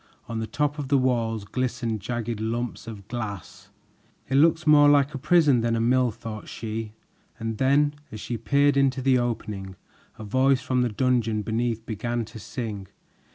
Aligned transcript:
On 0.27 0.39
the 0.39 0.47
top 0.47 0.79
of 0.79 0.87
the 0.87 0.97
walls 0.97 1.45
glistened 1.45 1.99
jagged 1.99 2.39
lumps 2.39 2.87
of 2.87 3.07
glass. 3.07 3.69
"It 4.29 4.33
looks 4.33 4.65
more 4.65 4.89
like 4.89 5.13
a 5.13 5.19
prison 5.19 5.61
than 5.61 5.75
a 5.75 5.79
mill," 5.79 6.09
thought 6.09 6.47
she, 6.49 6.93
and 7.37 7.59
then 7.59 7.93
as 8.11 8.19
she 8.19 8.35
peered 8.35 8.77
into 8.77 8.99
the 9.03 9.19
opening, 9.19 9.75
a 10.17 10.23
voice 10.23 10.63
from 10.63 10.81
the 10.81 10.89
dungeon 10.89 11.43
beneath 11.43 11.85
began 11.85 12.25
to 12.25 12.39
sing. 12.39 12.87